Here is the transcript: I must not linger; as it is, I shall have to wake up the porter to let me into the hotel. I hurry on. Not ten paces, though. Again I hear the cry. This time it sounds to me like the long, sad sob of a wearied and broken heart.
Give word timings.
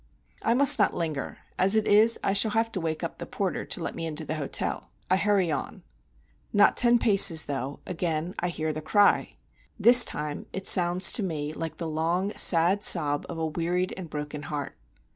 I 0.41 0.55
must 0.55 0.79
not 0.79 0.95
linger; 0.95 1.37
as 1.59 1.75
it 1.75 1.87
is, 1.87 2.19
I 2.23 2.33
shall 2.33 2.49
have 2.49 2.71
to 2.71 2.81
wake 2.81 3.03
up 3.03 3.19
the 3.19 3.27
porter 3.27 3.65
to 3.65 3.83
let 3.83 3.93
me 3.93 4.07
into 4.07 4.25
the 4.25 4.33
hotel. 4.33 4.89
I 5.11 5.17
hurry 5.17 5.51
on. 5.51 5.83
Not 6.51 6.75
ten 6.75 6.97
paces, 6.97 7.45
though. 7.45 7.81
Again 7.85 8.33
I 8.39 8.49
hear 8.49 8.73
the 8.73 8.81
cry. 8.81 9.37
This 9.79 10.03
time 10.03 10.47
it 10.53 10.67
sounds 10.67 11.11
to 11.11 11.21
me 11.21 11.53
like 11.53 11.77
the 11.77 11.87
long, 11.87 12.31
sad 12.31 12.81
sob 12.81 13.27
of 13.29 13.37
a 13.37 13.45
wearied 13.45 13.93
and 13.95 14.09
broken 14.09 14.41
heart. 14.41 14.75